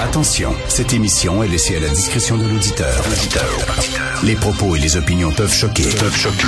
Attention, 0.00 0.54
cette 0.68 0.92
émission 0.92 1.42
est 1.42 1.48
laissée 1.48 1.76
à 1.76 1.80
la 1.80 1.88
discrétion 1.88 2.36
de 2.36 2.46
l'auditeur. 2.46 3.02
Les 4.22 4.34
propos 4.34 4.76
et 4.76 4.78
les 4.78 4.96
opinions 4.96 5.30
peuvent 5.30 5.52
choquer. 5.52 5.84
Peuvent 5.98 6.16
choquer. 6.16 6.46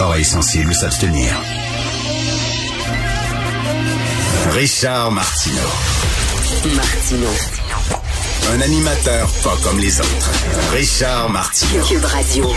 Oreilles 0.00 0.24
sensibles 0.24 0.74
s'abstenir. 0.74 1.32
Richard 4.50 5.12
Martineau. 5.12 5.56
Martino. 6.74 7.28
Un 8.52 8.60
animateur 8.60 9.28
pas 9.44 9.56
comme 9.62 9.78
les 9.78 10.00
autres. 10.00 10.30
Richard 10.72 11.30
Martineau. 11.30 11.84
Cube 11.84 12.04
Radio. 12.04 12.50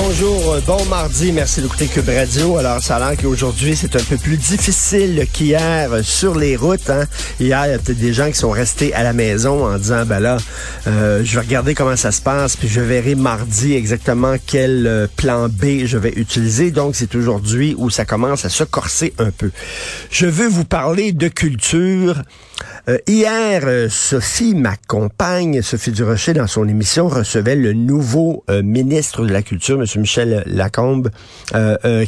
Bonjour, 0.00 0.52
euh, 0.52 0.60
bon 0.66 0.82
mardi, 0.86 1.32
merci 1.32 1.60
d'écouter 1.60 1.86
Cube 1.86 2.08
Radio. 2.08 2.56
Alors, 2.56 2.82
ça 2.82 2.96
a 2.96 2.98
l'air 2.98 3.20
qu'aujourd'hui, 3.20 3.76
c'est 3.76 3.94
un 3.94 4.02
peu 4.02 4.16
plus 4.16 4.38
difficile 4.38 5.26
qu'hier 5.30 5.92
euh, 5.92 6.02
sur 6.02 6.34
les 6.34 6.56
routes. 6.56 6.88
Hein. 6.88 7.04
Hier, 7.38 7.66
il 7.66 7.70
y 7.72 7.74
a 7.74 7.78
peut-être 7.78 7.98
des 7.98 8.14
gens 8.14 8.28
qui 8.28 8.38
sont 8.38 8.50
restés 8.50 8.94
à 8.94 9.02
la 9.02 9.12
maison 9.12 9.66
en 9.66 9.76
disant, 9.76 10.06
ben 10.06 10.18
là, 10.18 10.38
euh, 10.86 11.20
je 11.22 11.34
vais 11.34 11.44
regarder 11.44 11.74
comment 11.74 11.96
ça 11.96 12.10
se 12.10 12.22
passe, 12.22 12.56
puis 12.56 12.68
je 12.68 12.80
verrai 12.80 13.14
mardi 13.14 13.74
exactement 13.74 14.36
quel 14.46 15.08
plan 15.16 15.48
B 15.50 15.84
je 15.84 15.98
vais 15.98 16.14
utiliser. 16.16 16.70
Donc, 16.70 16.96
c'est 16.96 17.14
aujourd'hui 17.14 17.74
où 17.76 17.90
ça 17.90 18.06
commence 18.06 18.46
à 18.46 18.48
se 18.48 18.64
corser 18.64 19.12
un 19.18 19.30
peu. 19.30 19.50
Je 20.10 20.24
veux 20.24 20.48
vous 20.48 20.64
parler 20.64 21.12
de 21.12 21.28
culture. 21.28 22.22
Euh, 22.88 22.98
hier, 23.06 23.62
euh, 23.64 23.88
Sophie, 23.88 24.56
ma 24.56 24.74
compagne, 24.88 25.62
Sophie 25.62 25.92
Durocher, 25.92 26.32
dans 26.32 26.48
son 26.48 26.66
émission, 26.66 27.06
recevait 27.06 27.54
le 27.54 27.74
nouveau 27.74 28.42
euh, 28.50 28.60
ministre 28.64 29.24
de 29.24 29.32
la 29.32 29.42
Culture, 29.42 29.80
M. 29.80 29.86
Michel 30.00 30.42
Lacombe, 30.46 31.10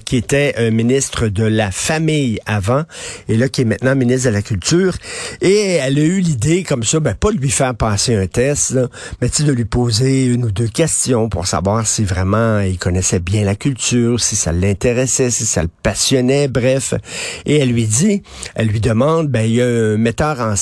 qui 0.05 0.17
était 0.17 0.71
ministre 0.71 1.29
de 1.29 1.45
la 1.45 1.71
Famille 1.71 2.41
avant, 2.47 2.83
et 3.29 3.37
là, 3.37 3.49
qui 3.49 3.61
est 3.61 3.65
maintenant 3.65 3.95
ministre 3.95 4.29
de 4.31 4.35
la 4.35 4.43
Culture. 4.43 4.97
Et 5.43 5.75
elle 5.75 5.99
a 5.99 6.03
eu 6.03 6.21
l'idée, 6.21 6.65
comme 6.65 6.83
ça, 6.83 6.99
ben, 6.99 7.15
pas 7.15 7.31
de 7.31 7.37
lui 7.37 7.51
faire 7.51 7.75
passer 7.75 8.17
un 8.17 8.27
test, 8.27 8.71
là, 8.71 8.89
mais 9.21 9.29
de 9.29 9.53
lui 9.53 9.67
poser 9.67 10.25
une 10.25 10.45
ou 10.47 10.51
deux 10.51 10.67
questions 10.67 11.29
pour 11.29 11.47
savoir 11.47 11.87
si 11.87 12.05
vraiment 12.05 12.61
il 12.61 12.79
connaissait 12.79 13.21
bien 13.21 13.45
la 13.45 13.55
culture, 13.55 14.19
si 14.19 14.35
ça 14.35 14.51
l'intéressait, 14.51 15.31
si 15.31 15.45
ça 15.47 15.63
le 15.63 15.69
passionnait, 15.83 16.49
bref. 16.49 16.95
Et 17.45 17.59
elle 17.59 17.71
lui 17.71 17.87
dit, 17.87 18.23
elle 18.55 18.69
lui 18.69 18.81
demande, 18.81 19.29
ben, 19.29 19.43
il 19.43 19.55
y 19.57 19.63
a 19.63 19.67
un 19.67 19.97
metteur 19.99 20.41
en 20.41 20.57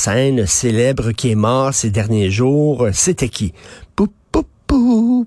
célèbre 0.47 1.13
qui 1.13 1.31
est 1.31 1.37
mort 1.37 1.73
ces 1.75 1.91
derniers 1.91 2.31
jours, 2.31 2.89
c'était 2.93 3.29
qui? 3.29 3.53
Pou, 3.95 4.09
pou, 4.31 4.45
pou, 4.67 5.27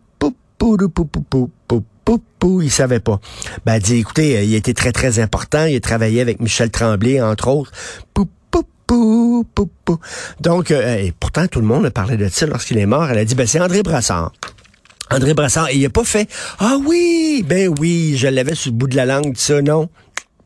pou, 2.40 2.62
il 2.62 2.72
savait 2.72 3.00
pas. 3.00 3.20
Ben, 3.66 3.80
écoutez, 3.90 4.46
il 4.46 4.54
était 4.54 4.74
très, 4.74 4.92
très 4.92 5.20
important. 5.20 5.66
Il 5.66 5.76
a 5.76 5.80
travaillé 5.80 6.22
avec 6.22 6.40
Michel 6.40 6.70
Tremblay, 6.70 7.22
entre 7.22 7.48
autres. 7.48 7.72
Pou, 8.14 8.28
pou, 8.52 8.64
pou, 8.86 9.46
pou, 9.54 9.70
pou. 9.84 10.00
Donc, 10.42 10.72
et 10.72 11.14
pourtant, 11.20 11.48
tout 11.48 11.60
le 11.60 11.66
monde 11.66 11.86
a 11.86 11.92
parlé 11.92 12.18
de 12.18 12.28
ça 12.28 12.46
lorsqu'il 12.46 12.78
est 12.78 12.86
mort. 12.86 13.10
Elle 13.10 13.20
a 13.20 13.26
dit, 13.26 13.36
ben, 13.36 13.48
c'est 13.48 13.60
André 13.60 13.84
Brassard. 13.84 14.32
André 15.12 15.34
Brassard, 15.34 15.70
et 15.70 15.76
il 15.76 15.86
a 15.86 15.90
pas 15.90 16.04
fait, 16.04 16.28
ah 16.60 16.78
oui, 16.84 17.46
ben 17.48 17.74
oui, 17.80 18.16
je 18.18 18.28
l'avais 18.28 18.56
sous 18.56 18.70
le 18.70 18.76
bout 18.76 18.88
de 18.88 18.96
la 18.96 19.06
langue, 19.06 19.38
ça, 19.38 19.62
non. 19.62 19.88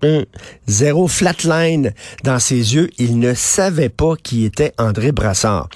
Hum. 0.02 0.26
Zéro 0.68 1.08
flatline 1.08 1.94
dans 2.24 2.40
ses 2.40 2.76
yeux. 2.76 2.90
Il 2.98 3.20
ne 3.20 3.34
savait 3.34 3.90
pas 3.90 4.16
qui 4.16 4.46
était 4.46 4.74
André 4.78 5.12
Brassard. 5.12 5.70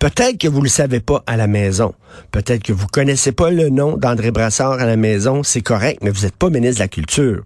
Peut-être 0.00 0.38
que 0.38 0.48
vous 0.48 0.62
le 0.62 0.70
savez 0.70 1.00
pas 1.00 1.22
à 1.26 1.36
la 1.36 1.46
maison. 1.46 1.92
Peut-être 2.32 2.62
que 2.62 2.72
vous 2.72 2.86
connaissez 2.86 3.32
pas 3.32 3.50
le 3.50 3.68
nom 3.68 3.98
d'André 3.98 4.30
Brassard 4.30 4.80
à 4.80 4.86
la 4.86 4.96
maison. 4.96 5.42
C'est 5.42 5.60
correct, 5.60 5.98
mais 6.02 6.08
vous 6.08 6.22
n'êtes 6.22 6.36
pas 6.36 6.48
ministre 6.48 6.76
de 6.76 6.84
la 6.84 6.88
Culture. 6.88 7.42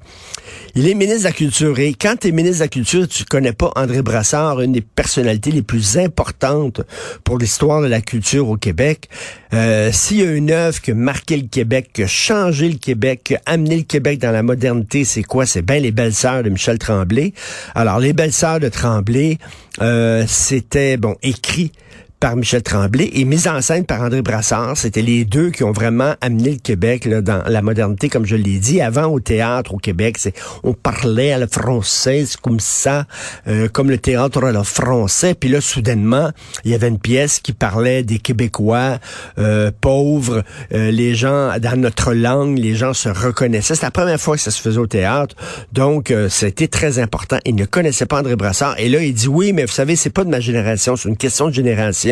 Il 0.77 0.89
est 0.89 0.95
ministre 0.95 1.23
de 1.23 1.25
la 1.25 1.33
Culture 1.33 1.77
et 1.81 1.95
quand 1.95 2.15
tu 2.21 2.29
es 2.29 2.31
ministre 2.31 2.59
de 2.59 2.65
la 2.65 2.69
Culture, 2.69 3.09
tu 3.09 3.25
connais 3.25 3.53
pas 3.53 3.73
André 3.75 4.03
Brassard, 4.03 4.61
une 4.61 4.71
des 4.71 4.83
personnalités 4.83 5.51
les 5.51 5.63
plus 5.63 5.99
importantes 5.99 6.81
pour 7.25 7.39
l'histoire 7.39 7.83
de 7.83 7.89
la 7.89 8.01
culture 8.01 8.49
au 8.49 8.57
Québec. 8.57 9.09
Euh, 9.53 9.91
S'il 9.93 10.19
y 10.19 10.23
a 10.23 10.31
une 10.31 10.53
œuvre 10.53 10.81
qui 10.81 10.93
a 10.93 10.95
marqué 10.95 11.37
le 11.37 11.49
Québec, 11.49 11.91
qui 11.93 12.05
a 12.05 12.07
changé 12.07 12.69
le 12.69 12.79
Québec, 12.79 13.23
qui 13.25 13.35
a 13.35 13.43
amené 13.47 13.79
le 13.79 13.83
Québec 13.83 14.21
dans 14.21 14.31
la 14.31 14.45
modernité, 14.45 15.05
c'est 15.05 15.25
quoi? 15.25 15.45
C'est 15.45 15.63
bien 15.63 15.81
les 15.81 15.91
belles 15.91 16.15
sœurs 16.15 16.45
de 16.45 16.51
Michel 16.51 16.79
Tremblay. 16.79 17.33
Alors, 17.75 17.99
les 17.99 18.13
belles 18.13 18.33
sœurs 18.33 18.61
de 18.61 18.69
Tremblay, 18.69 19.39
euh, 19.83 20.25
c'était, 20.29 20.97
bon, 20.97 21.17
écrit 21.21 21.73
par 22.21 22.37
Michel 22.37 22.63
Tremblay 22.63 23.11
et 23.13 23.25
mise 23.25 23.49
en 23.49 23.61
scène 23.61 23.85
par 23.85 24.01
André 24.01 24.23
Brassard. 24.23 24.77
C'était 24.77 25.03
les 25.03 25.25
deux 25.25 25.51
qui 25.51 25.63
ont 25.63 25.73
vraiment 25.73 26.15
amené 26.21 26.53
le 26.53 26.59
Québec 26.59 27.05
là, 27.05 27.21
dans 27.21 27.43
la 27.47 27.63
modernité, 27.63 28.09
comme 28.09 28.25
je 28.25 28.37
l'ai 28.37 28.59
dit. 28.59 28.81
Avant, 28.81 29.07
au 29.07 29.21
théâtre 29.21 29.75
au 29.75 29.79
Québec, 29.79 30.19
on 30.63 30.73
parlait 30.73 31.33
à 31.33 31.39
la 31.39 31.47
française 31.47 32.37
comme 32.37 32.61
ça, 32.61 33.07
euh, 33.47 33.69
comme 33.69 33.91
le 33.91 33.99
théâtre 33.99 34.43
à 34.43 34.53
la 34.53 34.65
français. 34.65 35.35
Puis 35.35 35.49
là, 35.49 35.61
soudainement, 35.61 36.31
il 36.65 36.71
y 36.71 36.75
avait 36.75 36.89
une 36.89 36.99
pièce 36.99 37.41
qui 37.41 37.53
parlait 37.53 38.03
des 38.03 38.19
Québécois 38.19 38.99
euh, 39.39 39.71
pauvres, 39.81 40.43
euh, 40.73 40.91
les 40.91 41.15
gens 41.15 41.59
dans 41.59 41.79
notre 41.79 42.15
langue, 42.15 42.59
les 42.59 42.75
gens 42.75 42.95
se 42.95 43.09
reconnaissaient. 43.09 43.75
C'est 43.75 43.83
la 43.83 43.91
première 43.91 44.21
fois 44.21 44.37
que 44.37 44.43
ça 44.43 44.51
se 44.51 44.61
faisait 44.61 44.79
au 44.79 44.87
théâtre, 44.87 45.37
donc 45.73 46.11
euh, 46.11 46.29
c'était 46.29 46.69
très 46.69 46.99
important. 46.99 47.39
Il 47.45 47.55
ne 47.55 47.65
connaissait 47.65 48.07
pas 48.07 48.21
André 48.21 48.37
Brassard. 48.37 48.79
Et 48.79 48.89
là, 48.89 49.03
il 49.03 49.15
dit 49.15 49.29
oui, 49.29 49.53
mais 49.53 49.65
vous 49.65 49.73
savez, 49.73 49.97
c'est 49.97 50.11
pas 50.11 50.25
de 50.25 50.31
ma 50.31 50.41
génération, 50.41 50.97
c'est 50.97 51.09
une 51.09 51.17
question 51.17 51.49
de 51.49 51.55
génération 51.55 52.04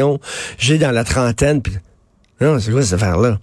j'ai 0.58 0.78
dans 0.78 0.90
la 0.90 1.04
trentaine. 1.04 1.62
Puis, 1.62 1.74
non, 2.40 2.58
c'est 2.58 2.70
quoi 2.70 2.82
cette 2.82 2.94
affaire-là? 2.94 3.38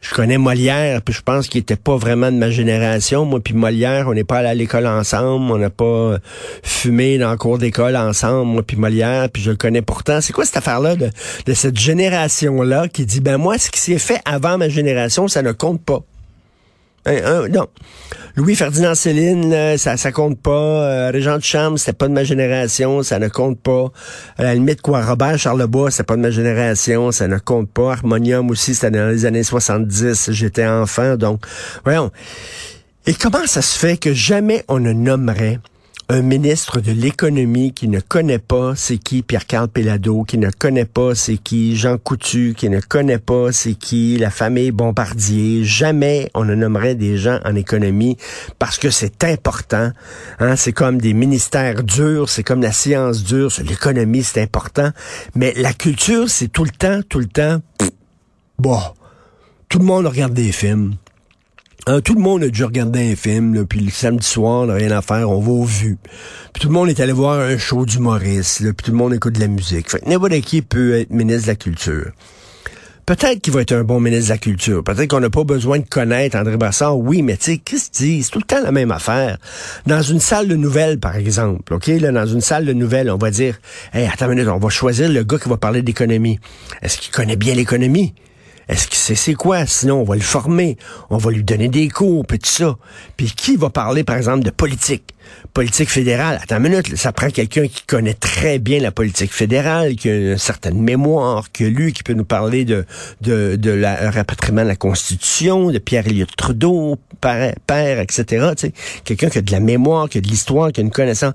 Je 0.00 0.14
connais 0.14 0.36
Molière, 0.36 1.00
puis 1.00 1.14
je 1.14 1.22
pense 1.22 1.48
qu'il 1.48 1.62
était 1.62 1.76
pas 1.76 1.96
vraiment 1.96 2.30
de 2.30 2.36
ma 2.36 2.50
génération. 2.50 3.24
Moi, 3.24 3.40
puis 3.40 3.54
Molière, 3.54 4.06
on 4.06 4.12
n'est 4.12 4.22
pas 4.22 4.38
allé 4.38 4.48
à 4.48 4.54
l'école 4.54 4.86
ensemble, 4.86 5.50
on 5.50 5.56
n'a 5.56 5.70
pas 5.70 6.18
fumé 6.62 7.16
dans 7.16 7.30
le 7.30 7.38
cours 7.38 7.56
d'école 7.56 7.96
ensemble, 7.96 8.44
moi 8.52 8.62
puis 8.62 8.76
Molière, 8.76 9.30
puis 9.30 9.42
je 9.42 9.50
le 9.50 9.56
connais 9.56 9.80
pourtant. 9.80 10.20
C'est 10.20 10.34
quoi 10.34 10.44
cette 10.44 10.58
affaire-là 10.58 10.96
de, 10.96 11.08
de 11.46 11.54
cette 11.54 11.78
génération-là 11.78 12.88
qui 12.88 13.06
dit, 13.06 13.20
ben 13.20 13.38
moi, 13.38 13.56
ce 13.56 13.70
qui 13.70 13.80
s'est 13.80 13.98
fait 13.98 14.20
avant 14.26 14.58
ma 14.58 14.68
génération, 14.68 15.26
ça 15.26 15.40
ne 15.40 15.52
compte 15.52 15.82
pas? 15.82 16.02
Hein, 17.06 17.18
hein, 17.24 17.48
non. 17.50 17.66
Louis-Ferdinand 18.36 18.94
Céline, 18.94 19.76
ça, 19.76 19.96
ça 19.96 20.10
compte 20.10 20.40
pas. 20.40 20.50
Euh, 20.50 21.10
Régent 21.12 21.36
de 21.36 21.42
Chambre, 21.42 21.78
c'était 21.78 21.92
pas 21.92 22.08
de 22.08 22.12
ma 22.12 22.24
génération, 22.24 23.02
ça 23.02 23.18
ne 23.18 23.28
compte 23.28 23.60
pas. 23.60 23.92
À 24.38 24.42
la 24.42 24.54
limite, 24.54 24.80
quoi, 24.80 25.04
Robert 25.04 25.38
Charlebois, 25.38 25.90
c'était 25.90 26.04
pas 26.04 26.16
de 26.16 26.22
ma 26.22 26.30
génération, 26.30 27.12
ça 27.12 27.28
ne 27.28 27.38
compte 27.38 27.70
pas. 27.70 27.92
Harmonium 27.92 28.50
aussi, 28.50 28.74
c'était 28.74 28.90
dans 28.90 29.08
les 29.08 29.26
années 29.26 29.44
70, 29.44 30.30
j'étais 30.32 30.66
enfant, 30.66 31.16
donc, 31.16 31.44
voyons. 31.84 32.10
Et 33.06 33.14
comment 33.14 33.46
ça 33.46 33.60
se 33.60 33.78
fait 33.78 33.98
que 33.98 34.14
jamais 34.14 34.64
on 34.68 34.80
ne 34.80 34.92
nommerait 34.92 35.60
un 36.08 36.22
ministre 36.22 36.80
de 36.80 36.92
l'économie 36.92 37.72
qui 37.72 37.88
ne 37.88 38.00
connaît 38.00 38.38
pas 38.38 38.74
c'est 38.76 38.98
qui 38.98 39.22
Pierre-Carl 39.22 39.68
Pellado, 39.68 40.24
qui 40.24 40.38
ne 40.38 40.50
connaît 40.50 40.84
pas 40.84 41.14
c'est 41.14 41.36
qui 41.36 41.76
Jean 41.76 41.96
Coutu, 41.98 42.54
qui 42.56 42.68
ne 42.68 42.80
connaît 42.80 43.18
pas 43.18 43.52
c'est 43.52 43.74
qui 43.74 44.18
la 44.18 44.30
famille 44.30 44.70
Bombardier. 44.70 45.64
Jamais 45.64 46.30
on 46.34 46.44
ne 46.44 46.54
nommerait 46.54 46.94
des 46.94 47.16
gens 47.16 47.38
en 47.44 47.54
économie 47.54 48.16
parce 48.58 48.78
que 48.78 48.90
c'est 48.90 49.24
important. 49.24 49.92
Hein? 50.40 50.56
C'est 50.56 50.72
comme 50.72 51.00
des 51.00 51.14
ministères 51.14 51.82
durs, 51.82 52.28
c'est 52.28 52.42
comme 52.42 52.62
la 52.62 52.72
science 52.72 53.22
dure. 53.24 53.50
L'économie, 53.66 54.22
c'est 54.22 54.42
important. 54.42 54.90
Mais 55.34 55.54
la 55.56 55.72
culture, 55.72 56.28
c'est 56.28 56.48
tout 56.48 56.64
le 56.64 56.70
temps, 56.70 57.00
tout 57.08 57.18
le 57.18 57.26
temps... 57.26 57.60
bon, 58.58 58.80
tout 59.68 59.78
le 59.78 59.84
monde 59.84 60.06
regarde 60.06 60.34
des 60.34 60.52
films 60.52 60.96
euh, 61.88 62.00
tout 62.00 62.14
le 62.14 62.20
monde 62.20 62.42
a 62.42 62.48
déjà 62.48 62.66
regardé 62.66 63.12
un 63.12 63.16
film, 63.16 63.54
là, 63.54 63.64
puis 63.68 63.80
le 63.80 63.90
samedi 63.90 64.26
soir, 64.26 64.66
n'a 64.66 64.74
rien 64.74 64.90
à 64.90 65.02
faire, 65.02 65.30
on 65.30 65.40
va 65.40 65.50
au 65.50 65.64
vu. 65.64 65.98
Puis 66.52 66.62
tout 66.62 66.68
le 66.68 66.74
monde 66.74 66.88
est 66.88 67.00
allé 67.00 67.12
voir 67.12 67.38
un 67.40 67.58
show 67.58 67.84
d'humoriste, 67.84 68.60
puis 68.72 68.84
tout 68.84 68.90
le 68.90 68.96
monde 68.96 69.12
écoute 69.12 69.34
de 69.34 69.40
la 69.40 69.48
musique. 69.48 69.90
Fait 69.90 70.06
n'importe 70.06 70.40
qui 70.40 70.62
peut 70.62 70.94
être 70.94 71.10
ministre 71.10 71.42
de 71.42 71.48
la 71.48 71.56
Culture. 71.56 72.12
Peut-être 73.06 73.42
qu'il 73.42 73.52
va 73.52 73.60
être 73.60 73.72
un 73.72 73.84
bon 73.84 74.00
ministre 74.00 74.28
de 74.28 74.30
la 74.30 74.38
Culture. 74.38 74.82
Peut-être 74.82 75.10
qu'on 75.10 75.20
n'a 75.20 75.28
pas 75.28 75.44
besoin 75.44 75.78
de 75.78 75.84
connaître 75.84 76.38
André 76.38 76.56
Brassard. 76.56 76.96
Oui, 76.96 77.20
mais 77.20 77.36
tu 77.36 77.52
sais, 77.52 77.58
que 77.58 77.76
C'est 77.76 78.30
tout 78.30 78.38
le 78.38 78.46
temps 78.46 78.62
la 78.62 78.72
même 78.72 78.90
affaire. 78.90 79.36
Dans 79.86 80.00
une 80.00 80.20
salle 80.20 80.48
de 80.48 80.56
nouvelles, 80.56 80.98
par 80.98 81.16
exemple, 81.16 81.74
OK? 81.74 81.88
Là, 81.88 82.12
dans 82.12 82.24
une 82.24 82.40
salle 82.40 82.64
de 82.64 82.72
nouvelles, 82.72 83.10
on 83.10 83.18
va 83.18 83.30
dire, 83.30 83.58
hey, 83.92 84.08
attends 84.10 84.30
une 84.30 84.36
minute, 84.36 84.48
on 84.48 84.58
va 84.58 84.70
choisir 84.70 85.10
le 85.10 85.22
gars 85.22 85.38
qui 85.38 85.50
va 85.50 85.58
parler 85.58 85.82
d'économie. 85.82 86.40
Est-ce 86.80 86.96
qu'il 86.96 87.12
connaît 87.12 87.36
bien 87.36 87.54
l'économie? 87.54 88.14
Est-ce 88.68 88.88
que 88.88 88.96
c'est 88.96 89.14
c'est 89.14 89.34
quoi? 89.34 89.66
Sinon, 89.66 90.00
on 90.00 90.04
va 90.04 90.14
le 90.14 90.22
former, 90.22 90.76
on 91.10 91.18
va 91.18 91.30
lui 91.30 91.44
donner 91.44 91.68
des 91.68 91.88
cours, 91.88 92.26
puis 92.26 92.38
tout 92.38 92.50
ça. 92.50 92.76
Puis 93.16 93.32
qui 93.32 93.56
va 93.56 93.70
parler, 93.70 94.04
par 94.04 94.16
exemple, 94.16 94.44
de 94.44 94.50
politique? 94.50 95.14
Politique 95.52 95.90
fédérale. 95.90 96.38
Attends 96.42 96.56
une 96.56 96.62
minute, 96.64 96.96
ça 96.96 97.12
prend 97.12 97.28
quelqu'un 97.30 97.66
qui 97.66 97.82
connaît 97.86 98.14
très 98.14 98.58
bien 98.58 98.80
la 98.80 98.90
politique 98.90 99.32
fédérale, 99.32 99.96
qui 99.96 100.08
a 100.08 100.16
une 100.32 100.38
certaine 100.38 100.80
mémoire, 100.80 101.50
que 101.52 101.64
lui, 101.64 101.92
qui 101.92 102.02
peut 102.02 102.12
nous 102.12 102.24
parler 102.24 102.64
de, 102.64 102.84
de, 103.20 103.56
de 103.56 103.70
la 103.70 104.10
rapatriement 104.10 104.62
de 104.62 104.68
la 104.68 104.76
Constitution, 104.76 105.70
de 105.70 105.78
Pierre-Éliott 105.78 106.34
Trudeau, 106.36 106.96
père, 107.20 107.54
père 107.66 108.00
etc. 108.00 108.52
Quelqu'un 109.04 109.28
qui 109.28 109.38
a 109.38 109.42
de 109.42 109.52
la 109.52 109.60
mémoire, 109.60 110.08
qui 110.08 110.18
a 110.18 110.20
de 110.20 110.28
l'histoire, 110.28 110.72
qui 110.72 110.80
a 110.80 110.84
une 110.84 110.90
connaissance. 110.90 111.34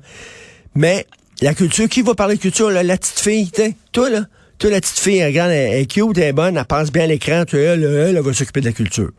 Mais 0.76 1.06
la 1.42 1.54
culture, 1.54 1.88
qui 1.88 2.02
va 2.02 2.16
parler 2.16 2.36
de 2.36 2.42
culture? 2.42 2.70
Là, 2.70 2.84
la 2.84 2.98
petite 2.98 3.20
fille, 3.20 3.52
toi, 3.92 4.10
là? 4.10 4.22
Toi, 4.60 4.72
la 4.72 4.82
petite 4.82 5.00
fille, 5.00 5.20
elle, 5.20 5.28
regarde, 5.28 5.52
elle, 5.52 5.80
est 5.80 5.86
cute, 5.86 6.18
elle 6.18 6.24
est 6.24 6.34
bonne, 6.34 6.58
elle 6.58 6.66
passe 6.66 6.92
bien 6.92 7.06
à 7.06 7.08
l'écran, 7.08 7.46
elle, 7.54 7.82
elle, 7.82 8.18
elle, 8.18 8.20
va 8.20 8.34
s'occuper 8.34 8.60
de 8.60 8.66
la 8.66 8.74
culture. 8.74 9.10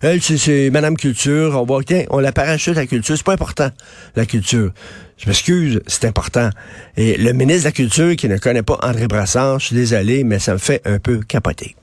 Elle, 0.00 0.20
c'est 0.20 0.70
Madame 0.70 0.96
Culture, 0.96 1.54
on 1.54 1.64
va, 1.64 1.84
tiens, 1.84 2.04
on 2.10 2.18
la 2.18 2.32
parachute 2.32 2.74
la 2.74 2.84
culture, 2.84 3.16
c'est 3.16 3.24
pas 3.24 3.34
important, 3.34 3.70
la 4.16 4.26
culture. 4.26 4.72
Je 5.16 5.28
m'excuse, 5.28 5.80
c'est 5.86 6.04
important. 6.04 6.50
Et 6.96 7.16
le 7.16 7.32
ministre 7.32 7.62
de 7.62 7.68
la 7.68 7.72
Culture 7.72 8.16
qui 8.16 8.28
ne 8.28 8.38
connaît 8.38 8.64
pas 8.64 8.76
André 8.82 9.06
Brassard, 9.06 9.60
je 9.60 9.66
suis 9.66 9.76
désolé, 9.76 10.24
mais 10.24 10.40
ça 10.40 10.54
me 10.54 10.58
fait 10.58 10.82
un 10.84 10.98
peu 10.98 11.20
capoter. 11.20 11.76